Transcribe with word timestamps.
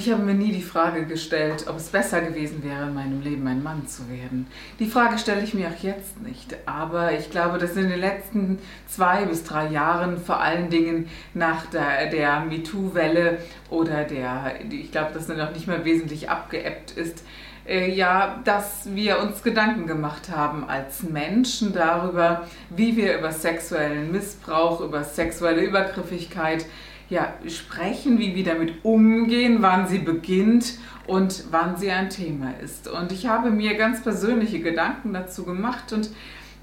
Ich 0.00 0.10
habe 0.10 0.22
mir 0.22 0.34
nie 0.34 0.50
die 0.50 0.62
Frage 0.62 1.04
gestellt, 1.04 1.66
ob 1.68 1.76
es 1.76 1.88
besser 1.88 2.22
gewesen 2.22 2.64
wäre, 2.64 2.84
in 2.84 2.94
meinem 2.94 3.20
Leben 3.20 3.46
ein 3.46 3.62
Mann 3.62 3.86
zu 3.86 4.08
werden. 4.08 4.46
Die 4.78 4.86
Frage 4.86 5.18
stelle 5.18 5.42
ich 5.42 5.52
mir 5.52 5.68
auch 5.68 5.82
jetzt 5.82 6.22
nicht. 6.22 6.56
Aber 6.64 7.12
ich 7.12 7.30
glaube, 7.30 7.58
dass 7.58 7.76
in 7.76 7.90
den 7.90 8.00
letzten 8.00 8.58
zwei 8.86 9.26
bis 9.26 9.44
drei 9.44 9.68
Jahren, 9.68 10.16
vor 10.16 10.40
allen 10.40 10.70
Dingen 10.70 11.10
nach 11.34 11.66
der, 11.66 12.06
der 12.06 12.40
MeToo-Welle 12.40 13.38
oder 13.68 14.04
der, 14.04 14.54
ich 14.70 14.90
glaube, 14.90 15.12
dass 15.12 15.28
er 15.28 15.36
noch 15.36 15.52
nicht 15.52 15.66
mal 15.66 15.84
wesentlich 15.84 16.30
abgeebbt 16.30 16.92
ist, 16.92 17.22
äh, 17.68 17.92
ja, 17.92 18.40
dass 18.44 18.94
wir 18.94 19.20
uns 19.20 19.42
Gedanken 19.42 19.86
gemacht 19.86 20.30
haben 20.30 20.66
als 20.66 21.02
Menschen 21.02 21.74
darüber, 21.74 22.48
wie 22.70 22.96
wir 22.96 23.18
über 23.18 23.32
sexuellen 23.32 24.10
Missbrauch, 24.12 24.80
über 24.80 25.04
sexuelle 25.04 25.60
Übergriffigkeit, 25.60 26.64
ja, 27.10 27.34
sprechen, 27.48 28.18
wie 28.18 28.34
wir 28.34 28.44
damit 28.44 28.84
umgehen, 28.84 29.58
wann 29.60 29.88
sie 29.88 29.98
beginnt 29.98 30.78
und 31.06 31.44
wann 31.50 31.76
sie 31.76 31.90
ein 31.90 32.08
Thema 32.08 32.54
ist. 32.62 32.88
Und 32.88 33.10
ich 33.10 33.26
habe 33.26 33.50
mir 33.50 33.76
ganz 33.76 34.02
persönliche 34.02 34.60
Gedanken 34.60 35.12
dazu 35.12 35.44
gemacht 35.44 35.92
und 35.92 36.10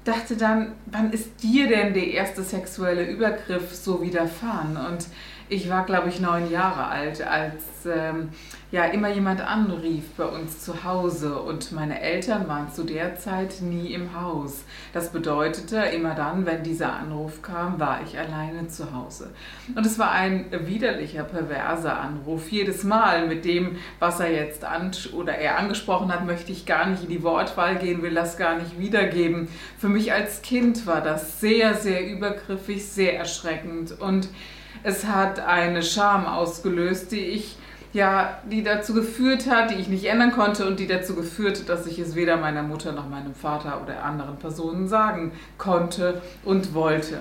dachte 0.04 0.36
dann, 0.36 0.72
wann 0.86 1.12
ist 1.12 1.42
dir 1.42 1.68
denn 1.68 1.92
der 1.92 2.08
erste 2.08 2.42
sexuelle 2.42 3.08
Übergriff 3.08 3.74
so 3.74 4.02
widerfahren? 4.02 4.78
Und 4.78 5.06
ich 5.48 5.70
war, 5.70 5.84
glaube 5.84 6.08
ich, 6.08 6.20
neun 6.20 6.50
Jahre 6.50 6.86
alt, 6.86 7.26
als 7.26 7.62
ähm, 7.86 8.30
ja 8.70 8.84
immer 8.84 9.08
jemand 9.08 9.40
anrief 9.40 10.04
bei 10.16 10.26
uns 10.26 10.62
zu 10.62 10.84
Hause 10.84 11.40
und 11.40 11.72
meine 11.72 12.00
Eltern 12.00 12.48
waren 12.48 12.70
zu 12.70 12.84
der 12.84 13.16
Zeit 13.18 13.62
nie 13.62 13.92
im 13.92 14.20
Haus. 14.20 14.64
Das 14.92 15.10
bedeutete, 15.10 15.76
immer 15.78 16.14
dann, 16.14 16.44
wenn 16.44 16.62
dieser 16.62 16.92
Anruf 16.92 17.40
kam, 17.40 17.80
war 17.80 18.00
ich 18.04 18.18
alleine 18.18 18.68
zu 18.68 18.92
Hause. 18.92 19.30
Und 19.74 19.86
es 19.86 19.98
war 19.98 20.10
ein 20.10 20.46
widerlicher, 20.66 21.24
perverser 21.24 21.98
Anruf. 21.98 22.50
Jedes 22.50 22.84
Mal 22.84 23.26
mit 23.26 23.44
dem, 23.46 23.78
was 23.98 24.20
er 24.20 24.32
jetzt 24.32 24.64
an 24.64 24.90
oder 25.14 25.34
er 25.34 25.58
angesprochen 25.58 26.12
hat, 26.12 26.26
möchte 26.26 26.52
ich 26.52 26.66
gar 26.66 26.86
nicht 26.86 27.04
in 27.04 27.08
die 27.08 27.22
Wortwahl 27.22 27.76
gehen, 27.76 28.02
will 28.02 28.14
das 28.14 28.36
gar 28.36 28.58
nicht 28.58 28.78
wiedergeben. 28.78 29.48
Für 29.78 29.88
mich 29.88 30.12
als 30.12 30.42
Kind 30.42 30.86
war 30.86 31.00
das 31.00 31.40
sehr, 31.40 31.74
sehr 31.74 32.06
übergriffig, 32.06 32.84
sehr 32.84 33.18
erschreckend 33.18 33.98
und 33.98 34.28
es 34.82 35.06
hat 35.06 35.40
eine 35.40 35.82
Scham 35.82 36.26
ausgelöst, 36.26 37.12
die 37.12 37.20
ich 37.20 37.56
ja, 37.92 38.38
die 38.50 38.62
dazu 38.62 38.92
geführt 38.92 39.48
hat, 39.48 39.70
die 39.70 39.76
ich 39.76 39.88
nicht 39.88 40.04
ändern 40.04 40.32
konnte 40.32 40.66
und 40.66 40.78
die 40.78 40.86
dazu 40.86 41.14
geführt 41.14 41.60
hat, 41.60 41.68
dass 41.68 41.86
ich 41.86 41.98
es 41.98 42.14
weder 42.14 42.36
meiner 42.36 42.62
Mutter 42.62 42.92
noch 42.92 43.08
meinem 43.08 43.34
Vater 43.34 43.80
oder 43.82 44.04
anderen 44.04 44.36
Personen 44.36 44.88
sagen 44.88 45.32
konnte 45.56 46.20
und 46.44 46.74
wollte. 46.74 47.18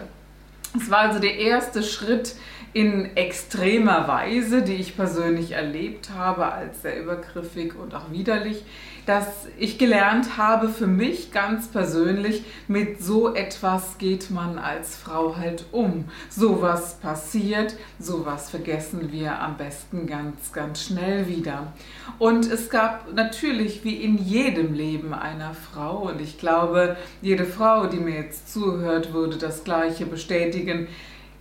Es 0.75 0.91
war 0.91 1.00
also 1.00 1.19
der 1.19 1.38
erste 1.38 1.83
Schritt 1.83 2.35
in 2.78 3.17
extremer 3.17 4.08
Weise, 4.08 4.61
die 4.61 4.75
ich 4.75 4.95
persönlich 4.95 5.53
erlebt 5.53 6.11
habe, 6.16 6.52
als 6.52 6.84
sehr 6.84 7.02
übergriffig 7.02 7.73
und 7.73 7.95
auch 7.95 8.11
widerlich, 8.11 8.64
dass 9.08 9.47
ich 9.58 9.80
gelernt 9.80 10.38
habe 10.38 10.69
für 10.69 10.86
mich 10.86 11.31
ganz 11.31 11.69
persönlich, 11.69 12.44
mit 12.68 13.01
so 13.01 13.34
etwas 13.34 13.97
geht 13.97 14.29
man 14.29 14.59
als 14.59 14.96
Frau 14.96 15.38
halt 15.38 15.66
um. 15.72 16.06
Sowas 16.29 17.00
passiert, 17.01 17.74
sowas 17.97 18.51
vergessen 18.51 19.12
wir 19.12 19.41
am 19.41 19.57
besten 19.57 20.06
ganz, 20.06 20.53
ganz 20.53 20.84
schnell 20.84 21.28
wieder. 21.28 21.74
Und 22.19 22.46
es 22.46 22.69
gab 22.69 23.12
natürlich 23.12 23.84
wie 23.85 23.96
in 23.96 24.19
jedem 24.19 24.75
Leben 24.75 25.16
einer 25.16 25.56
Frau, 25.56 26.09
und 26.09 26.22
ich 26.22 26.38
glaube, 26.38 26.96
jede 27.24 27.46
Frau, 27.46 27.88
die 27.88 27.97
mir 27.97 28.18
jetzt 28.18 28.53
zuhört, 28.53 29.13
würde 29.13 29.38
das 29.38 29.63
gleiche 29.63 30.06
bestätigen, 30.06 30.88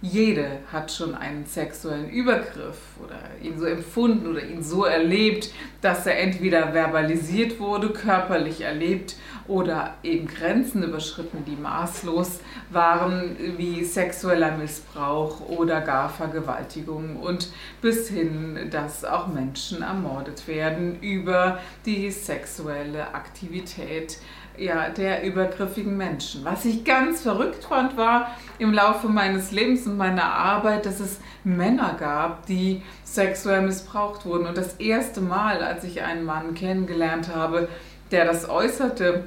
jede 0.07 0.61
hat 0.73 0.93
schon 0.93 1.15
einen 1.15 1.47
sexuellen 1.47 2.09
Übergriff 2.09 2.79
oder 3.03 3.19
ihn 3.43 3.59
so 3.59 3.65
empfunden 3.67 4.27
oder 4.27 4.43
ihn 4.43 4.63
so 4.63 4.85
erlebt, 4.85 5.51
dass 5.81 6.07
er 6.07 6.19
entweder 6.19 6.73
verbalisiert 6.73 7.59
wurde, 7.59 7.91
körperlich 7.91 8.61
erlebt 8.61 9.17
oder 9.49 9.95
eben 10.03 10.27
Grenzen 10.27 10.83
überschritten, 10.83 11.45
die 11.45 11.57
maßlos 11.57 12.41
waren, 12.71 13.37
wie 13.57 13.85
sexueller 13.85 14.57
Missbrauch 14.57 15.41
oder 15.49 15.81
gar 15.81 16.09
Vergewaltigung 16.09 17.17
und 17.17 17.49
bis 17.81 18.09
hin, 18.09 18.69
dass 18.71 19.05
auch 19.05 19.29
Menschen 19.29 19.83
ermordet 19.83 20.49
werden 20.49 21.01
über 21.01 21.59
die 21.85 22.11
sexuelle 22.11 23.15
Aktivität 23.15 24.19
ja, 24.59 24.89
der 24.89 25.23
übergriffigen 25.25 25.97
Menschen. 25.97 26.45
Was 26.45 26.65
ich 26.65 26.85
ganz 26.85 27.23
verrückt 27.23 27.65
fand, 27.65 27.97
war 27.97 28.31
im 28.59 28.73
Laufe 28.73 29.09
meines 29.09 29.53
Lebens 29.53 29.87
und 29.97 29.99
meiner 29.99 30.25
Arbeit, 30.25 30.85
dass 30.85 31.01
es 31.01 31.19
Männer 31.43 31.97
gab, 31.99 32.47
die 32.47 32.83
sexuell 33.05 33.63
missbraucht 33.63 34.27
wurden. 34.27 34.47
Und 34.47 34.57
das 34.57 34.75
erste 34.75 35.21
Mal, 35.23 35.63
als 35.63 35.85
ich 35.85 36.03
einen 36.03 36.25
Mann 36.25 36.55
kennengelernt 36.55 37.35
habe, 37.35 37.69
der 38.11 38.27
das 38.27 38.49
äußerte, 38.49 39.25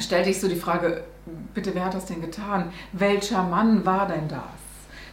stellte 0.00 0.30
ich 0.30 0.40
so 0.40 0.48
die 0.48 0.56
Frage, 0.56 1.04
bitte, 1.54 1.74
wer 1.74 1.84
hat 1.84 1.94
das 1.94 2.06
denn 2.06 2.20
getan? 2.20 2.72
Welcher 2.92 3.44
Mann 3.44 3.86
war 3.86 4.08
denn 4.08 4.28
das? 4.28 4.40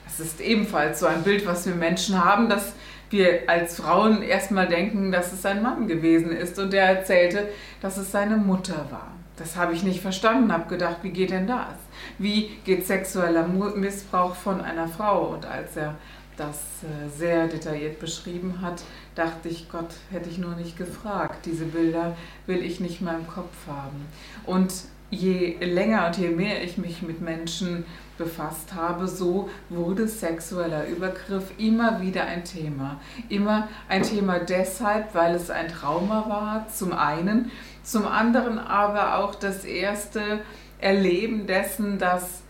Das 0.06 0.20
ist 0.20 0.42
ebenfalls 0.42 1.00
so 1.00 1.06
ein 1.06 1.24
Bild, 1.24 1.46
was 1.46 1.68
wir 1.68 1.76
Menschen 1.76 2.24
haben, 2.24 2.50
dass 2.50 2.74
wir 3.12 3.44
als 3.48 3.78
Frauen 3.78 4.24
erstmal 4.24 4.68
denken, 4.68 5.12
dass 5.12 5.32
es 5.32 5.46
ein 5.46 5.62
Mann 5.62 5.88
gewesen 5.88 6.32
ist. 6.32 6.58
Und 6.58 6.74
der 6.74 6.86
erzählte, 6.86 7.48
dass 7.82 7.98
es 7.98 8.12
seine 8.12 8.38
Mutter 8.38 8.88
war. 8.90 9.19
Das 9.40 9.56
habe 9.56 9.74
ich 9.74 9.84
nicht 9.84 10.02
verstanden, 10.02 10.52
habe 10.52 10.68
gedacht, 10.68 10.98
wie 11.02 11.12
geht 11.12 11.32
denn 11.32 11.48
das? 11.48 11.78
Wie 12.18 12.58
geht 12.66 12.86
sexueller 12.86 13.48
Missbrauch 13.48 14.36
von 14.36 14.60
einer 14.60 14.88
Frau? 14.90 15.30
Und 15.30 15.46
als 15.46 15.78
er 15.78 15.96
das 16.36 16.58
äh, 16.84 17.10
sehr 17.10 17.48
detailliert 17.48 18.00
beschrieben 18.00 18.62
hat, 18.62 18.84
dachte 19.16 19.48
ich, 19.48 19.70
Gott, 19.70 19.94
hätte 20.12 20.30
ich 20.30 20.38
nur 20.38 20.56
nicht 20.56 20.78
gefragt. 20.78 21.46
Diese 21.46 21.66
Bilder 21.66 22.18
will 22.48 22.64
ich 22.64 22.82
nicht 22.82 23.02
mehr 23.02 23.16
im 23.16 23.28
Kopf 23.28 23.68
haben. 23.68 24.06
Und 24.46 24.74
je 25.10 25.58
länger 25.60 26.08
und 26.08 26.18
je 26.18 26.30
mehr 26.30 26.64
ich 26.64 26.78
mich 26.78 27.02
mit 27.02 27.22
Menschen 27.22 27.86
befasst 28.18 28.74
habe, 28.76 29.08
so 29.08 29.50
wurde 29.70 30.08
sexueller 30.08 30.88
Übergriff 30.88 31.52
immer 31.58 32.02
wieder 32.02 32.26
ein 32.26 32.44
Thema. 32.44 33.00
Immer 33.30 33.68
ein 33.88 34.04
Thema 34.04 34.40
deshalb, 34.40 35.16
weil 35.16 35.34
es 35.36 35.50
ein 35.50 35.70
Trauma 35.70 36.26
war, 36.30 36.68
zum 36.68 36.92
einen, 36.92 37.50
zum 37.82 38.06
anderen 38.06 38.60
aber 38.60 39.18
auch 39.18 39.36
das 39.36 39.66
erste 39.66 40.42
Erleben 40.80 41.48
dessen, 41.48 41.98
dass 41.98 42.42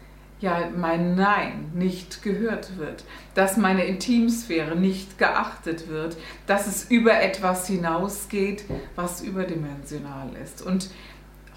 ja 0.41 0.69
mein 0.75 1.15
Nein 1.15 1.71
nicht 1.73 2.23
gehört 2.23 2.77
wird, 2.77 3.03
dass 3.35 3.57
meine 3.57 3.85
Intimsphäre 3.85 4.75
nicht 4.75 5.17
geachtet 5.17 5.89
wird, 5.89 6.17
dass 6.47 6.67
es 6.67 6.89
über 6.89 7.21
etwas 7.21 7.67
hinausgeht, 7.67 8.63
was 8.95 9.21
überdimensional 9.21 10.29
ist. 10.41 10.61
Und 10.61 10.89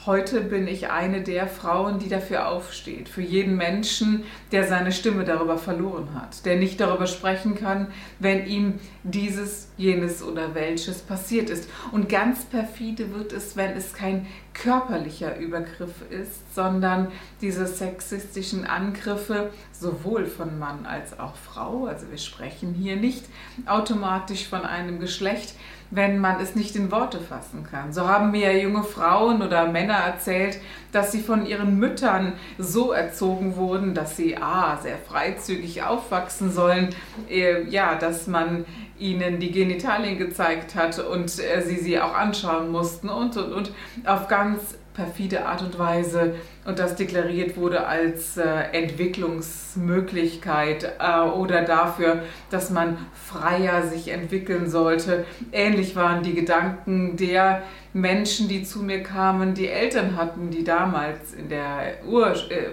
Heute 0.04 0.40
bin 0.40 0.66
ich 0.66 0.90
eine 0.90 1.22
der 1.22 1.46
Frauen, 1.46 2.00
die 2.00 2.08
dafür 2.08 2.48
aufsteht, 2.48 3.08
für 3.08 3.22
jeden 3.22 3.56
Menschen, 3.56 4.24
der 4.50 4.66
seine 4.66 4.90
Stimme 4.90 5.22
darüber 5.22 5.58
verloren 5.58 6.08
hat, 6.14 6.44
der 6.44 6.56
nicht 6.56 6.80
darüber 6.80 7.06
sprechen 7.06 7.54
kann, 7.54 7.86
wenn 8.18 8.44
ihm 8.46 8.81
dieses, 9.04 9.69
jenes 9.76 10.20
oder 10.20 10.56
welches 10.56 11.02
passiert 11.02 11.50
ist. 11.50 11.70
Und 11.93 12.08
ganz 12.08 12.44
perfide 12.44 13.14
wird 13.14 13.32
es, 13.32 13.56
wenn 13.56 13.76
es 13.76 13.94
kein 13.94 14.26
körperlicher 14.54 15.37
Übergriff 15.38 16.02
ist, 16.10 16.54
sondern 16.54 17.08
diese 17.40 17.66
sexistischen 17.66 18.66
Angriffe 18.66 19.50
sowohl 19.72 20.26
von 20.26 20.58
Mann 20.58 20.87
als 20.87 21.19
auch 21.19 21.34
Frau, 21.37 21.87
also 21.87 22.10
wir 22.10 22.19
sprechen 22.19 22.75
hier 22.75 22.96
nicht 22.96 23.25
automatisch 23.66 24.49
von 24.49 24.64
einem 24.64 25.00
Geschlecht, 25.00 25.54
wenn 25.90 26.19
man 26.19 26.40
es 26.40 26.54
nicht 26.54 26.75
in 26.75 26.90
Worte 26.90 27.20
fassen 27.20 27.66
kann. 27.70 27.93
So 27.93 28.08
haben 28.08 28.31
mir 28.31 28.58
junge 28.58 28.82
Frauen 28.82 29.43
oder 29.43 29.66
Männer 29.66 29.94
erzählt, 29.94 30.58
dass 30.90 31.12
sie 31.12 31.20
von 31.20 31.44
ihren 31.44 31.78
Müttern 31.78 32.32
so 32.56 32.93
erzogen 32.93 33.56
wurden, 33.56 33.94
dass 33.94 34.16
sie 34.16 34.38
a, 34.38 34.78
sehr 34.78 34.96
freizügig 34.96 35.82
aufwachsen 35.82 36.50
sollen, 36.50 36.94
äh, 37.28 37.64
ja, 37.69 37.94
dass 37.94 38.26
man 38.26 38.64
ihnen 39.02 39.40
die 39.40 39.50
Genitalien 39.50 40.19
gezeigt 40.19 40.75
hat 40.75 40.99
und 40.99 41.38
äh, 41.38 41.62
sie 41.62 41.76
sie 41.76 41.99
auch 42.00 42.14
anschauen 42.14 42.70
mussten 42.70 43.08
und 43.08 43.37
und 43.37 43.52
und 43.52 43.72
auf 44.06 44.28
ganz 44.28 44.76
perfide 44.94 45.44
Art 45.46 45.62
und 45.62 45.78
Weise 45.78 46.34
und 46.64 46.78
das 46.78 46.94
deklariert 46.96 47.56
wurde 47.56 47.87
als 47.87 48.37
äh, 48.37 48.44
Entwicklungsmöglichkeit 48.72 50.93
äh, 50.99 51.20
oder 51.20 51.62
dafür, 51.62 52.25
dass 52.50 52.69
man 52.70 52.99
freier 53.14 53.87
sich 53.87 54.08
entwickeln 54.08 54.69
sollte. 54.69 55.25
Ähnlich 55.50 55.96
waren 55.96 56.22
die 56.22 56.34
Gedanken 56.34 57.16
der 57.16 57.62
Menschen, 57.94 58.49
die 58.49 58.64
zu 58.64 58.81
mir 58.81 59.02
kamen, 59.02 59.54
die 59.54 59.69
Eltern 59.69 60.16
hatten, 60.16 60.50
die 60.50 60.64
damals 60.64 61.32
in 61.32 61.49
der 61.49 61.94
Ur, 62.06 62.34
äh, 62.50 62.66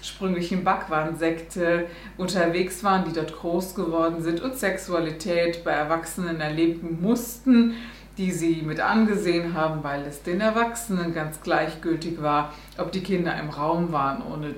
ursprünglichen 0.00 0.64
Bhagwan-Sekte 0.64 1.86
unterwegs 2.16 2.82
waren, 2.82 3.04
die 3.04 3.12
dort 3.12 3.36
groß 3.36 3.74
geworden 3.74 4.22
sind 4.22 4.40
und 4.40 4.56
Sexualität 4.56 5.62
bei 5.64 5.72
Erwachsenen 5.72 6.40
erleben 6.40 6.98
mussten 7.00 7.74
die 8.20 8.32
sie 8.32 8.62
mit 8.62 8.80
angesehen 8.80 9.54
haben, 9.54 9.82
weil 9.82 10.02
es 10.02 10.22
den 10.22 10.42
Erwachsenen 10.42 11.14
ganz 11.14 11.40
gleichgültig 11.40 12.20
war, 12.20 12.52
ob 12.76 12.92
die 12.92 13.02
Kinder 13.02 13.34
im 13.40 13.48
Raum 13.48 13.92
waren, 13.92 14.22
ohne, 14.22 14.54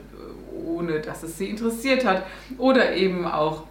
ohne 0.67 0.99
dass 1.00 1.23
es 1.23 1.39
sie 1.39 1.49
interessiert 1.49 2.05
hat. 2.05 2.25
Oder 2.59 2.97
eben 2.97 3.25
auch 3.25 3.62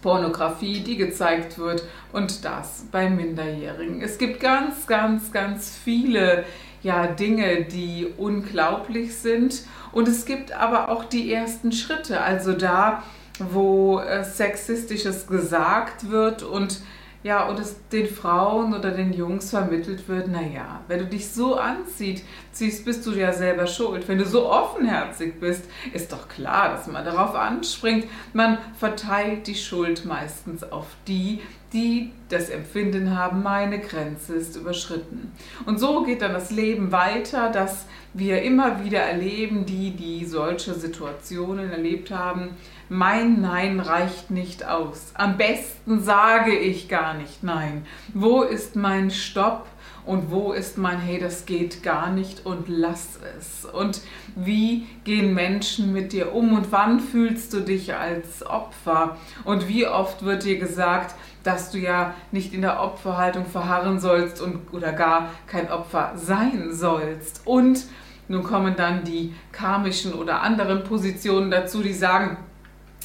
Pornografie, 0.00 0.80
die 0.80 0.96
gezeigt 0.96 1.58
wird 1.58 1.84
und 2.12 2.44
das 2.44 2.86
bei 2.90 3.10
Minderjährigen. 3.10 4.00
Es 4.00 4.16
gibt 4.16 4.40
ganz, 4.40 4.86
ganz, 4.86 5.30
ganz 5.30 5.76
viele 5.84 6.44
ja, 6.82 7.06
Dinge, 7.06 7.64
die 7.64 8.08
unglaublich 8.16 9.16
sind 9.16 9.62
und 9.92 10.08
es 10.08 10.24
gibt 10.24 10.52
aber 10.52 10.88
auch 10.88 11.04
die 11.04 11.32
ersten 11.32 11.72
Schritte, 11.72 12.20
also 12.20 12.52
da, 12.52 13.02
wo 13.38 13.98
äh, 14.00 14.24
sexistisches 14.24 15.26
gesagt 15.26 16.10
wird 16.10 16.42
und 16.42 16.80
ja, 17.24 17.46
und 17.46 17.60
es 17.60 17.76
den 17.90 18.08
Frauen 18.08 18.74
oder 18.74 18.90
den 18.90 19.12
Jungs 19.12 19.50
vermittelt 19.50 20.08
wird, 20.08 20.26
naja, 20.26 20.80
wenn 20.88 20.98
du 20.98 21.06
dich 21.06 21.30
so 21.30 21.54
anziehst, 21.54 22.24
ziehst, 22.50 22.84
bist 22.84 23.06
du 23.06 23.12
ja 23.12 23.32
selber 23.32 23.68
schuld. 23.68 24.08
Wenn 24.08 24.18
du 24.18 24.26
so 24.26 24.50
offenherzig 24.50 25.38
bist, 25.38 25.64
ist 25.92 26.12
doch 26.12 26.26
klar, 26.26 26.70
dass 26.70 26.88
man 26.88 27.04
darauf 27.04 27.36
anspringt. 27.36 28.06
Man 28.32 28.58
verteilt 28.76 29.46
die 29.46 29.54
Schuld 29.54 30.04
meistens 30.04 30.64
auf 30.64 30.86
die, 31.06 31.40
die 31.72 32.10
das 32.28 32.48
Empfinden 32.48 33.16
haben, 33.16 33.42
meine 33.42 33.78
Grenze 33.78 34.34
ist 34.34 34.56
überschritten. 34.56 35.32
Und 35.66 35.78
so 35.78 36.02
geht 36.02 36.22
dann 36.22 36.32
das 36.32 36.50
Leben 36.50 36.92
weiter, 36.92 37.50
dass 37.50 37.86
wir 38.14 38.42
immer 38.42 38.84
wieder 38.84 39.00
erleben, 39.00 39.64
die, 39.64 39.90
die 39.90 40.24
solche 40.24 40.74
Situationen 40.74 41.70
erlebt 41.70 42.10
haben, 42.10 42.50
mein 42.88 43.40
Nein 43.40 43.80
reicht 43.80 44.30
nicht 44.30 44.66
aus. 44.66 45.12
Am 45.14 45.38
besten 45.38 46.02
sage 46.02 46.54
ich 46.54 46.88
gar 46.88 47.14
nicht 47.14 47.42
Nein. 47.42 47.86
Wo 48.12 48.42
ist 48.42 48.76
mein 48.76 49.10
Stopp? 49.10 49.66
Und 50.04 50.32
wo 50.32 50.52
ist 50.52 50.78
mein 50.78 50.98
Hey, 50.98 51.20
das 51.20 51.46
geht 51.46 51.84
gar 51.84 52.10
nicht 52.10 52.44
und 52.44 52.64
lass 52.68 53.20
es? 53.38 53.64
Und 53.64 54.00
wie 54.34 54.86
gehen 55.04 55.32
Menschen 55.32 55.92
mit 55.92 56.12
dir 56.12 56.34
um 56.34 56.54
und 56.54 56.72
wann 56.72 56.98
fühlst 56.98 57.52
du 57.52 57.60
dich 57.60 57.94
als 57.94 58.44
Opfer? 58.44 59.16
Und 59.44 59.68
wie 59.68 59.86
oft 59.86 60.24
wird 60.24 60.44
dir 60.44 60.58
gesagt, 60.58 61.14
dass 61.44 61.70
du 61.70 61.78
ja 61.78 62.14
nicht 62.30 62.54
in 62.54 62.62
der 62.62 62.80
Opferhaltung 62.80 63.46
verharren 63.46 64.00
sollst 64.00 64.40
und, 64.40 64.72
oder 64.72 64.92
gar 64.92 65.30
kein 65.46 65.70
Opfer 65.70 66.12
sein 66.16 66.72
sollst? 66.72 67.42
Und 67.46 67.84
nun 68.28 68.42
kommen 68.44 68.76
dann 68.76 69.04
die 69.04 69.34
karmischen 69.50 70.14
oder 70.14 70.42
anderen 70.42 70.84
Positionen 70.84 71.50
dazu, 71.50 71.82
die 71.82 71.92
sagen, 71.92 72.38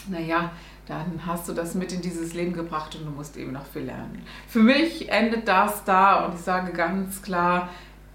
naja, 0.09 0.51
dann 0.87 1.25
hast 1.25 1.49
du 1.49 1.53
das 1.53 1.75
mit 1.75 1.91
in 1.91 2.01
dieses 2.01 2.33
Leben 2.33 2.53
gebracht 2.53 2.95
und 2.95 3.05
du 3.05 3.11
musst 3.11 3.35
eben 3.35 3.51
noch 3.51 3.65
viel 3.65 3.83
lernen. 3.83 4.21
Für 4.47 4.59
mich 4.59 5.09
endet 5.09 5.47
das 5.47 5.83
da 5.83 6.25
und 6.25 6.35
ich 6.35 6.41
sage 6.41 6.71
ganz 6.71 7.21
klar, 7.21 7.69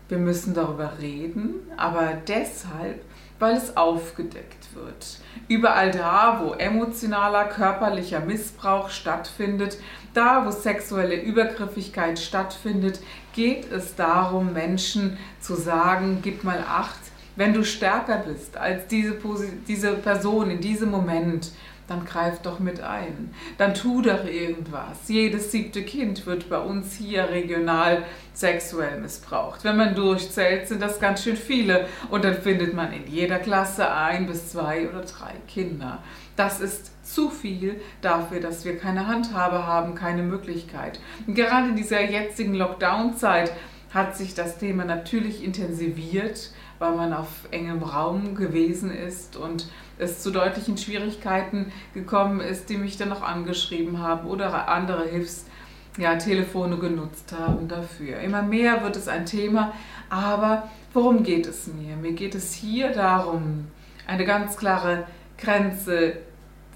wir 0.09 0.19
müssen 0.19 0.55
darüber 0.55 0.99
reden, 1.01 1.55
aber 1.77 2.15
deshalb, 2.27 3.03
weil 3.43 3.57
es 3.57 3.77
aufgedeckt 3.77 4.73
wird. 4.73 5.19
Überall 5.49 5.91
da, 5.91 6.41
wo 6.41 6.53
emotionaler, 6.53 7.47
körperlicher 7.47 8.21
Missbrauch 8.21 8.89
stattfindet, 8.89 9.79
da, 10.15 10.47
wo 10.47 10.53
sexuelle 10.53 11.21
Übergriffigkeit 11.21 12.21
stattfindet, 12.21 13.01
geht 13.35 13.71
es 13.73 13.97
darum, 13.97 14.53
Menschen 14.53 15.19
zu 15.41 15.57
sagen, 15.57 16.21
gib 16.23 16.45
mal 16.45 16.65
acht, 16.69 17.01
wenn 17.35 17.53
du 17.53 17.65
stärker 17.65 18.19
bist 18.19 18.57
als 18.57 18.87
diese, 18.87 19.19
diese 19.67 19.95
Person 19.95 20.49
in 20.49 20.61
diesem 20.61 20.93
Moment 20.93 21.51
dann 21.93 22.05
greif 22.05 22.41
doch 22.41 22.59
mit 22.59 22.81
ein. 22.81 23.35
Dann 23.59 23.75
tu 23.75 24.03
doch 24.03 24.25
irgendwas. 24.25 25.09
Jedes 25.09 25.53
siebte 25.53 25.83
Kind 25.83 26.27
wird 26.27 26.49
bei 26.49 26.59
uns 26.59 26.97
hier 26.97 27.29
regional 27.31 28.05
sexuell 28.33 29.01
missbraucht. 29.01 29.65
Wenn 29.65 29.77
man 29.77 29.95
durchzählt, 29.95 30.69
sind 30.69 30.81
das 30.81 31.01
ganz 31.01 31.23
schön 31.23 31.37
viele. 31.37 31.87
Und 32.11 32.25
dann 32.25 32.35
findet 32.35 32.75
man 32.75 32.93
in 32.93 33.07
jeder 33.07 33.39
Klasse 33.39 33.93
ein 33.93 34.27
bis 34.27 34.51
zwei 34.51 34.89
oder 34.89 35.03
drei 35.03 35.35
Kinder. 35.47 36.03
Das 36.37 36.61
ist 36.61 36.93
zu 37.05 37.29
viel 37.29 37.81
dafür, 38.01 38.41
dass 38.41 38.65
wir 38.65 38.79
keine 38.79 39.07
Handhabe 39.07 39.67
haben, 39.67 39.95
keine 39.95 40.23
Möglichkeit. 40.23 40.99
Und 41.27 41.35
gerade 41.35 41.69
in 41.69 41.77
dieser 41.77 42.03
jetzigen 42.03 42.55
Lockdown-Zeit 42.55 43.53
hat 43.93 44.17
sich 44.17 44.35
das 44.35 44.57
Thema 44.57 44.87
natürlich 44.87 45.45
intensiviert, 45.45 46.53
weil 46.79 46.97
man 46.97 47.13
auf 47.13 47.29
engem 47.51 47.83
Raum 47.83 48.35
gewesen 48.35 48.91
ist 48.91 49.37
und 49.37 49.67
es 49.99 50.21
zu 50.21 50.31
deutlichen 50.31 50.77
Schwierigkeiten 50.77 51.73
gekommen 51.95 52.41
ist, 52.41 52.69
die 52.69 52.77
mich 52.77 52.97
dann 52.97 53.09
noch 53.09 53.23
angeschrieben 53.23 54.01
haben 54.01 54.29
oder 54.29 54.69
andere 54.69 55.07
Hilfstelefone 55.07 56.75
ja, 56.75 56.81
genutzt 56.81 57.33
haben 57.39 57.69
dafür. 57.69 58.21
Immer 58.21 58.43
mehr 58.43 58.83
wird 58.83 58.97
es 58.97 59.09
ein 59.09 59.27
Thema, 59.27 59.73
aber 60.11 60.69
worum 60.93 61.23
geht 61.23 61.47
es 61.47 61.67
mir? 61.67 61.97
Mir 61.97 62.13
geht 62.13 62.35
es 62.35 62.53
hier 62.53 62.91
darum, 62.91 63.67
eine 64.07 64.25
ganz 64.25 64.57
klare 64.57 65.07
Grenze 65.39 66.19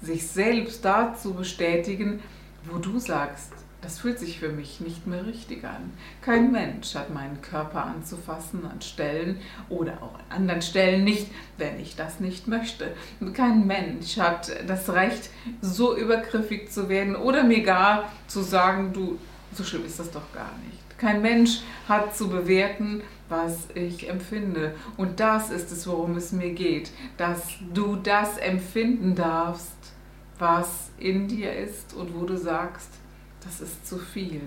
sich 0.01 0.27
selbst 0.27 0.85
dazu 0.85 1.33
bestätigen, 1.33 2.21
wo 2.65 2.77
du 2.77 2.99
sagst, 2.99 3.53
das 3.87 3.99
fühlt 3.99 4.19
sich 4.19 4.37
für 4.39 4.49
mich 4.49 4.81
nicht 4.81 5.07
mehr 5.07 5.25
richtig 5.25 5.63
an. 5.63 5.93
Kein 6.21 6.51
Mensch 6.51 6.93
hat 6.93 7.13
meinen 7.13 7.41
Körper 7.41 7.85
anzufassen 7.85 8.65
an 8.69 8.81
Stellen 8.81 9.39
oder 9.69 9.93
auch 10.03 10.15
an 10.15 10.41
anderen 10.41 10.61
Stellen 10.61 11.05
nicht, 11.05 11.27
wenn 11.57 11.79
ich 11.79 11.95
das 11.95 12.19
nicht 12.19 12.49
möchte. 12.49 12.93
Kein 13.33 13.65
Mensch 13.65 14.17
hat 14.17 14.51
das 14.67 14.89
Recht, 14.89 15.29
so 15.61 15.95
übergriffig 15.95 16.69
zu 16.69 16.89
werden 16.89 17.15
oder 17.15 17.45
mir 17.45 17.63
gar 17.63 18.11
zu 18.27 18.41
sagen, 18.41 18.91
du, 18.91 19.17
so 19.53 19.63
schlimm 19.63 19.85
ist 19.85 20.01
das 20.01 20.11
doch 20.11 20.33
gar 20.33 20.51
nicht. 20.65 20.99
Kein 20.99 21.21
Mensch 21.21 21.61
hat 21.87 22.13
zu 22.13 22.27
bewerten, 22.27 23.03
was 23.29 23.69
ich 23.73 24.09
empfinde. 24.09 24.75
Und 24.97 25.21
das 25.21 25.49
ist 25.49 25.71
es, 25.71 25.87
worum 25.87 26.17
es 26.17 26.33
mir 26.33 26.51
geht, 26.51 26.91
dass 27.15 27.41
du 27.73 27.95
das 27.95 28.37
empfinden 28.37 29.15
darfst, 29.15 29.77
was 30.39 30.89
in 30.99 31.29
dir 31.29 31.53
ist 31.53 31.93
und 31.93 32.13
wo 32.13 32.25
du 32.25 32.35
sagst, 32.35 32.89
das 33.47 33.61
ist 33.61 33.87
zu 33.87 33.97
viel. 33.97 34.41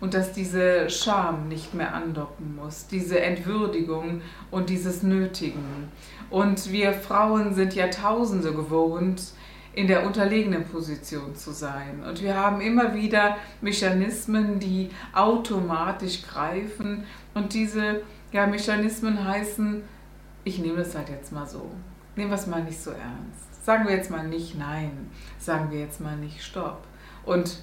Und 0.00 0.14
dass 0.14 0.32
diese 0.32 0.88
Scham 0.90 1.48
nicht 1.48 1.74
mehr 1.74 1.94
andocken 1.94 2.54
muss, 2.54 2.86
diese 2.86 3.20
Entwürdigung 3.20 4.20
und 4.50 4.68
dieses 4.68 5.02
Nötigen. 5.02 5.88
Und 6.30 6.70
wir 6.70 6.92
Frauen 6.92 7.54
sind 7.54 7.74
Jahrtausende 7.74 8.52
gewohnt, 8.52 9.32
in 9.74 9.86
der 9.86 10.04
unterlegenen 10.04 10.64
Position 10.64 11.34
zu 11.34 11.52
sein. 11.52 12.02
Und 12.06 12.22
wir 12.22 12.36
haben 12.36 12.60
immer 12.60 12.94
wieder 12.94 13.38
Mechanismen, 13.60 14.58
die 14.58 14.90
automatisch 15.14 16.22
greifen. 16.22 17.04
Und 17.34 17.54
diese 17.54 18.02
ja, 18.32 18.46
Mechanismen 18.46 19.24
heißen, 19.24 19.82
ich 20.44 20.58
nehme 20.58 20.78
das 20.78 20.94
halt 20.94 21.08
jetzt 21.08 21.32
mal 21.32 21.46
so. 21.46 21.70
Nehmen 22.16 22.30
wir 22.30 22.36
es 22.36 22.46
mal 22.46 22.62
nicht 22.62 22.82
so 22.82 22.90
ernst. 22.90 23.64
Sagen 23.64 23.86
wir 23.86 23.94
jetzt 23.94 24.10
mal 24.10 24.26
nicht 24.26 24.58
Nein. 24.58 25.10
Sagen 25.38 25.70
wir 25.70 25.78
jetzt 25.80 26.00
mal 26.00 26.16
nicht 26.16 26.42
Stopp. 26.42 26.86
Und 27.24 27.62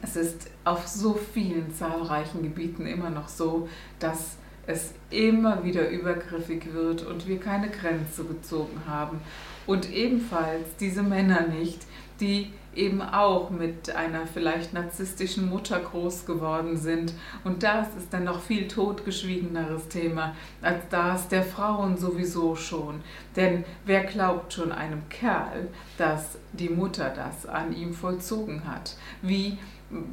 es 0.00 0.16
ist 0.16 0.50
auf 0.64 0.86
so 0.86 1.14
vielen 1.14 1.74
zahlreichen 1.74 2.42
Gebieten 2.42 2.86
immer 2.86 3.10
noch 3.10 3.28
so, 3.28 3.68
dass 3.98 4.36
es 4.66 4.92
immer 5.10 5.64
wieder 5.64 5.90
übergriffig 5.90 6.72
wird 6.72 7.04
und 7.04 7.26
wir 7.26 7.40
keine 7.40 7.68
Grenze 7.68 8.24
gezogen 8.24 8.82
haben. 8.86 9.20
Und 9.66 9.92
ebenfalls 9.92 10.76
diese 10.78 11.02
Männer 11.02 11.46
nicht, 11.48 11.82
die 12.20 12.52
eben 12.74 13.02
auch 13.02 13.50
mit 13.50 13.94
einer 13.94 14.26
vielleicht 14.26 14.72
narzisstischen 14.72 15.48
Mutter 15.48 15.78
groß 15.78 16.24
geworden 16.24 16.76
sind. 16.76 17.12
Und 17.44 17.62
das 17.62 17.88
ist 17.98 18.12
dann 18.12 18.24
noch 18.24 18.40
viel 18.40 18.66
totgeschwiegeneres 18.66 19.88
Thema 19.88 20.34
als 20.62 20.82
das 20.90 21.28
der 21.28 21.42
Frauen 21.42 21.98
sowieso 21.98 22.56
schon. 22.56 23.02
Denn 23.36 23.64
wer 23.84 24.04
glaubt 24.04 24.54
schon 24.54 24.72
einem 24.72 25.08
Kerl, 25.10 25.68
dass 25.98 26.38
die 26.52 26.70
Mutter 26.70 27.12
das 27.14 27.46
an 27.46 27.76
ihm 27.76 27.92
vollzogen 27.92 28.66
hat? 28.66 28.96
Wie 29.20 29.58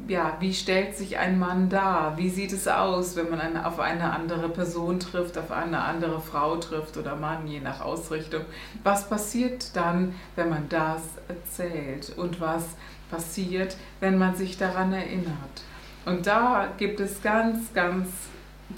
ja, 0.08 0.36
wie 0.40 0.52
stellt 0.52 0.96
sich 0.96 1.18
ein 1.18 1.38
Mann 1.38 1.68
dar? 1.68 2.18
Wie 2.18 2.28
sieht 2.28 2.52
es 2.52 2.68
aus, 2.68 3.16
wenn 3.16 3.30
man 3.30 3.40
eine, 3.40 3.66
auf 3.66 3.80
eine 3.80 4.12
andere 4.12 4.48
Person 4.48 5.00
trifft, 5.00 5.38
auf 5.38 5.50
eine 5.50 5.80
andere 5.80 6.20
Frau 6.20 6.56
trifft 6.56 6.96
oder 6.96 7.16
Mann, 7.16 7.46
je 7.46 7.60
nach 7.60 7.80
Ausrichtung? 7.80 8.42
Was 8.84 9.08
passiert 9.08 9.74
dann, 9.74 10.14
wenn 10.36 10.50
man 10.50 10.68
das 10.68 11.02
erzählt? 11.28 12.12
Und 12.16 12.40
was 12.40 12.64
passiert, 13.10 13.76
wenn 14.00 14.18
man 14.18 14.36
sich 14.36 14.58
daran 14.58 14.92
erinnert? 14.92 15.62
Und 16.04 16.26
da 16.26 16.68
gibt 16.76 17.00
es 17.00 17.22
ganz, 17.22 17.72
ganz 17.72 18.08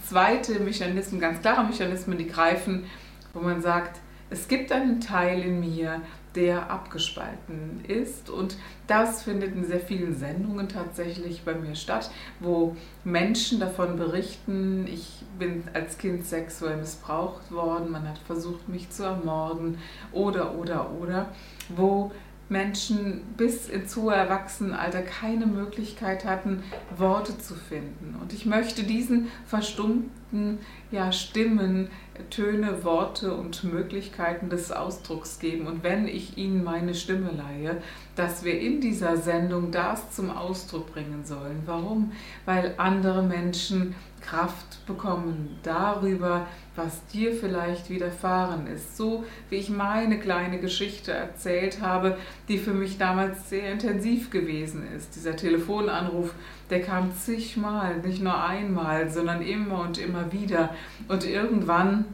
zweite 0.08 0.60
Mechanismen, 0.60 1.20
ganz 1.20 1.40
klare 1.40 1.64
Mechanismen, 1.64 2.18
die 2.18 2.28
greifen, 2.28 2.84
wo 3.32 3.40
man 3.40 3.60
sagt, 3.60 4.00
es 4.30 4.48
gibt 4.48 4.72
einen 4.72 5.00
Teil 5.00 5.42
in 5.42 5.60
mir, 5.60 6.00
der 6.34 6.70
abgespalten 6.70 7.84
ist. 7.86 8.30
Und 8.30 8.56
das 8.86 9.22
findet 9.22 9.54
in 9.54 9.64
sehr 9.64 9.80
vielen 9.80 10.16
Sendungen 10.16 10.68
tatsächlich 10.68 11.42
bei 11.44 11.54
mir 11.54 11.74
statt, 11.74 12.10
wo 12.40 12.76
Menschen 13.04 13.60
davon 13.60 13.96
berichten, 13.96 14.86
ich 14.86 15.24
bin 15.38 15.64
als 15.74 15.98
Kind 15.98 16.26
sexuell 16.26 16.76
missbraucht 16.76 17.50
worden, 17.50 17.90
man 17.90 18.08
hat 18.08 18.18
versucht, 18.18 18.68
mich 18.68 18.90
zu 18.90 19.04
ermorden 19.04 19.78
oder, 20.12 20.54
oder, 20.56 20.90
oder, 20.92 21.28
wo 21.68 22.10
Menschen 22.52 23.22
bis 23.36 23.68
ins 23.68 23.96
hohe 23.96 24.14
Erwachsenenalter 24.14 25.02
keine 25.02 25.46
Möglichkeit 25.46 26.24
hatten, 26.24 26.62
Worte 26.96 27.36
zu 27.38 27.54
finden. 27.54 28.16
Und 28.20 28.32
ich 28.32 28.46
möchte 28.46 28.84
diesen 28.84 29.28
verstummten 29.46 30.58
ja, 30.90 31.10
Stimmen, 31.10 31.88
Töne, 32.30 32.84
Worte 32.84 33.34
und 33.34 33.64
Möglichkeiten 33.64 34.50
des 34.50 34.70
Ausdrucks 34.70 35.38
geben. 35.38 35.66
Und 35.66 35.82
wenn 35.82 36.06
ich 36.06 36.36
Ihnen 36.36 36.62
meine 36.62 36.94
Stimme 36.94 37.30
leihe, 37.30 37.82
dass 38.14 38.44
wir 38.44 38.60
in 38.60 38.80
dieser 38.80 39.16
Sendung 39.16 39.70
das 39.70 40.14
zum 40.14 40.30
Ausdruck 40.30 40.92
bringen 40.92 41.24
sollen. 41.24 41.62
Warum? 41.66 42.12
Weil 42.44 42.74
andere 42.76 43.22
Menschen 43.22 43.94
Kraft 44.22 44.86
bekommen 44.86 45.58
darüber, 45.62 46.46
was 46.74 47.06
dir 47.08 47.34
vielleicht 47.34 47.90
widerfahren 47.90 48.66
ist. 48.66 48.96
So 48.96 49.24
wie 49.50 49.56
ich 49.56 49.68
meine 49.68 50.18
kleine 50.18 50.58
Geschichte 50.58 51.12
erzählt 51.12 51.80
habe, 51.82 52.16
die 52.48 52.58
für 52.58 52.72
mich 52.72 52.98
damals 52.98 53.50
sehr 53.50 53.72
intensiv 53.72 54.30
gewesen 54.30 54.86
ist. 54.96 55.14
Dieser 55.16 55.36
Telefonanruf, 55.36 56.32
der 56.70 56.80
kam 56.80 57.14
zigmal, 57.14 57.98
nicht 57.98 58.22
nur 58.22 58.42
einmal, 58.42 59.10
sondern 59.10 59.42
immer 59.42 59.80
und 59.80 59.98
immer 59.98 60.32
wieder. 60.32 60.74
Und 61.08 61.26
irgendwann 61.26 62.06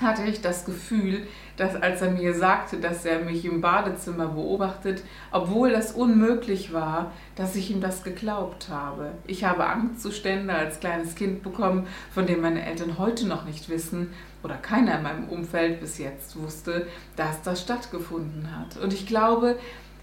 hatte 0.00 0.24
ich 0.24 0.40
das 0.40 0.64
Gefühl, 0.64 1.26
dass 1.56 1.76
als 1.76 2.02
er 2.02 2.10
mir 2.10 2.34
sagte, 2.34 2.78
dass 2.78 3.04
er 3.04 3.20
mich 3.20 3.44
im 3.44 3.60
Badezimmer 3.60 4.26
beobachtet, 4.26 5.02
obwohl 5.30 5.70
das 5.70 5.92
unmöglich 5.92 6.72
war, 6.72 7.12
dass 7.36 7.56
ich 7.56 7.70
ihm 7.70 7.80
das 7.80 8.02
geglaubt 8.02 8.68
habe. 8.68 9.12
Ich 9.26 9.44
habe 9.44 9.66
Angstzustände 9.66 10.52
als 10.52 10.80
kleines 10.80 11.14
Kind 11.14 11.42
bekommen, 11.42 11.86
von 12.12 12.26
denen 12.26 12.42
meine 12.42 12.64
Eltern 12.64 12.98
heute 12.98 13.26
noch 13.26 13.44
nicht 13.44 13.68
wissen 13.68 14.12
oder 14.42 14.56
keiner 14.56 14.98
in 14.98 15.02
meinem 15.02 15.28
Umfeld 15.28 15.80
bis 15.80 15.98
jetzt 15.98 16.40
wusste, 16.40 16.86
dass 17.16 17.42
das 17.42 17.62
stattgefunden 17.62 18.48
hat. 18.58 18.76
Und 18.76 18.92
ich 18.92 19.06
glaube, 19.06 19.56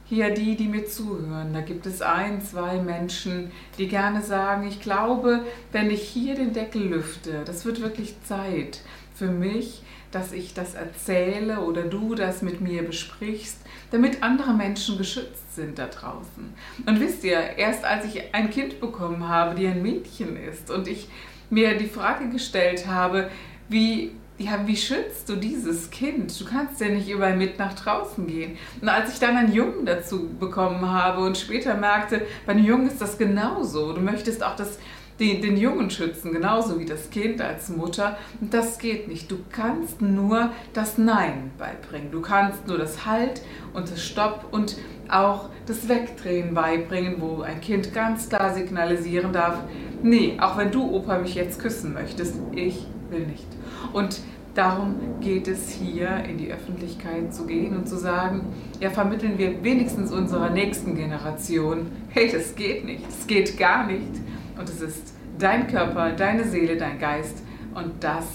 hier 0.05 0.33
die, 0.33 0.57
die 0.57 0.67
mir 0.67 0.85
zuhören, 0.87 1.53
da 1.53 1.61
gibt 1.61 1.85
es 1.85 2.01
ein, 2.01 2.41
zwei 2.41 2.81
Menschen, 2.81 3.49
die 3.77 3.87
gerne 3.87 4.21
sagen, 4.21 4.67
ich 4.67 4.81
glaube, 4.81 5.45
wenn 5.71 5.89
ich 5.89 6.01
hier 6.01 6.35
den 6.35 6.51
Deckel 6.51 6.81
lüfte, 6.81 7.43
das 7.45 7.63
wird 7.65 7.81
wirklich 7.81 8.15
Zeit 8.23 8.81
für 9.21 9.27
mich, 9.27 9.83
dass 10.09 10.31
ich 10.31 10.55
das 10.55 10.73
erzähle 10.73 11.59
oder 11.59 11.83
du 11.83 12.15
das 12.15 12.41
mit 12.41 12.59
mir 12.59 12.81
besprichst, 12.81 13.59
damit 13.91 14.23
andere 14.23 14.51
Menschen 14.51 14.97
geschützt 14.97 15.55
sind 15.55 15.77
da 15.77 15.85
draußen. 15.85 16.51
Und 16.87 16.99
wisst 16.99 17.23
ihr, 17.23 17.37
erst 17.55 17.85
als 17.85 18.05
ich 18.05 18.33
ein 18.33 18.49
Kind 18.49 18.79
bekommen 18.79 19.29
habe, 19.29 19.53
die 19.53 19.67
ein 19.67 19.83
Mädchen 19.83 20.37
ist 20.37 20.71
und 20.71 20.87
ich 20.87 21.07
mir 21.51 21.77
die 21.77 21.85
Frage 21.85 22.29
gestellt 22.29 22.87
habe, 22.87 23.29
wie 23.69 24.15
ja, 24.41 24.65
wie 24.65 24.75
schützt 24.75 25.29
du 25.29 25.35
dieses 25.35 25.89
Kind? 25.89 26.39
Du 26.39 26.45
kannst 26.45 26.81
ja 26.81 26.89
nicht 26.89 27.09
überall 27.09 27.35
mit 27.35 27.59
nach 27.59 27.73
draußen 27.73 28.27
gehen. 28.27 28.57
Und 28.81 28.89
als 28.89 29.13
ich 29.13 29.19
dann 29.19 29.37
einen 29.37 29.53
Jungen 29.53 29.85
dazu 29.85 30.29
bekommen 30.39 30.89
habe 30.89 31.21
und 31.21 31.37
später 31.37 31.75
merkte, 31.75 32.21
bei 32.45 32.53
einem 32.53 32.65
Jungen 32.65 32.87
ist 32.87 33.01
das 33.01 33.17
genauso. 33.17 33.93
Du 33.93 34.01
möchtest 34.01 34.43
auch 34.43 34.55
das 34.55 34.79
den, 35.19 35.41
den 35.41 35.55
Jungen 35.55 35.91
schützen, 35.91 36.31
genauso 36.31 36.79
wie 36.79 36.85
das 36.85 37.11
Kind 37.11 37.41
als 37.41 37.69
Mutter. 37.69 38.17
Und 38.41 38.53
das 38.53 38.79
geht 38.79 39.07
nicht. 39.07 39.29
Du 39.29 39.37
kannst 39.51 40.01
nur 40.01 40.49
das 40.73 40.97
Nein 40.97 41.51
beibringen. 41.59 42.11
Du 42.11 42.21
kannst 42.21 42.67
nur 42.67 42.79
das 42.79 43.05
Halt 43.05 43.41
und 43.73 43.91
das 43.91 44.03
Stopp 44.03 44.45
und 44.51 44.77
auch 45.09 45.49
das 45.67 45.87
Wegdrehen 45.87 46.53
beibringen, 46.55 47.17
wo 47.19 47.41
ein 47.41 47.61
Kind 47.61 47.93
ganz 47.93 48.29
klar 48.29 48.53
signalisieren 48.53 49.31
darf, 49.31 49.59
nee, 50.01 50.37
auch 50.39 50.57
wenn 50.57 50.71
du 50.71 50.91
Opa 50.91 51.19
mich 51.19 51.35
jetzt 51.35 51.59
küssen 51.59 51.93
möchtest, 51.93 52.35
ich 52.53 52.87
will 53.11 53.27
nicht. 53.27 53.47
Und 53.93 54.19
darum 54.55 54.95
geht 55.21 55.47
es 55.47 55.69
hier 55.69 56.23
in 56.27 56.37
die 56.37 56.51
Öffentlichkeit 56.51 57.33
zu 57.33 57.45
gehen 57.45 57.75
und 57.75 57.87
zu 57.87 57.97
sagen, 57.97 58.53
ja, 58.79 58.89
vermitteln 58.89 59.37
wir 59.37 59.63
wenigstens 59.63 60.11
unserer 60.11 60.49
nächsten 60.49 60.95
Generation, 60.95 61.91
hey, 62.09 62.31
das 62.31 62.55
geht 62.55 62.85
nicht, 62.85 63.05
das 63.05 63.27
geht 63.27 63.57
gar 63.57 63.85
nicht. 63.85 64.19
Und 64.57 64.67
es 64.67 64.81
ist 64.81 65.13
dein 65.37 65.67
Körper, 65.67 66.11
deine 66.11 66.45
Seele, 66.45 66.77
dein 66.77 66.99
Geist. 66.99 67.43
Und 67.73 68.03
das 68.03 68.25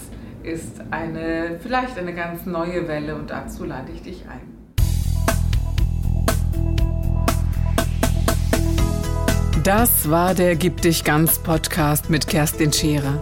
ist 0.43 0.81
eine, 0.91 1.59
vielleicht 1.61 1.97
eine 1.97 2.13
ganz 2.13 2.45
neue 2.45 2.87
Welle 2.87 3.15
und 3.15 3.29
dazu 3.29 3.65
lade 3.65 3.91
ich 3.93 4.01
dich 4.01 4.25
ein. 4.29 4.57
Das 9.63 10.09
war 10.09 10.33
der 10.33 10.55
Gib 10.55 10.81
dich 10.81 11.03
ganz 11.03 11.39
Podcast 11.39 12.09
mit 12.09 12.27
Kerstin 12.27 12.71
Scherer. 12.71 13.21